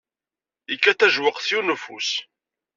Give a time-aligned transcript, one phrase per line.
[0.71, 2.09] Yekkat tajewwaqt s yiwen ufus.